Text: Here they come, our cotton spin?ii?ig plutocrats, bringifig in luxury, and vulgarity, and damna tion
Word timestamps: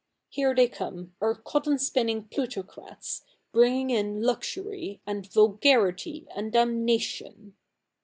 Here 0.29 0.55
they 0.55 0.67
come, 0.67 1.13
our 1.21 1.35
cotton 1.35 1.77
spin?ii?ig 1.77 2.31
plutocrats, 2.31 3.21
bringifig 3.53 3.91
in 3.91 4.23
luxury, 4.23 4.99
and 5.05 5.31
vulgarity, 5.31 6.25
and 6.35 6.51
damna 6.51 6.99
tion 6.99 7.55